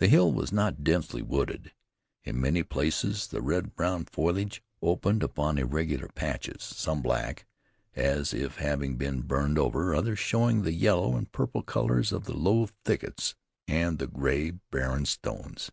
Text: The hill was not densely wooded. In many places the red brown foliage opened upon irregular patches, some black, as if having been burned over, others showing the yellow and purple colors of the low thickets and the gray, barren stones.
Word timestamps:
The 0.00 0.08
hill 0.08 0.30
was 0.34 0.52
not 0.52 0.84
densely 0.84 1.22
wooded. 1.22 1.72
In 2.24 2.38
many 2.38 2.62
places 2.62 3.28
the 3.28 3.40
red 3.40 3.74
brown 3.74 4.04
foliage 4.04 4.62
opened 4.82 5.22
upon 5.22 5.56
irregular 5.56 6.08
patches, 6.14 6.62
some 6.62 7.00
black, 7.00 7.46
as 7.94 8.34
if 8.34 8.56
having 8.56 8.98
been 8.98 9.22
burned 9.22 9.58
over, 9.58 9.94
others 9.94 10.18
showing 10.18 10.60
the 10.60 10.74
yellow 10.74 11.16
and 11.16 11.32
purple 11.32 11.62
colors 11.62 12.12
of 12.12 12.24
the 12.26 12.36
low 12.36 12.68
thickets 12.84 13.34
and 13.66 13.98
the 13.98 14.08
gray, 14.08 14.50
barren 14.50 15.06
stones. 15.06 15.70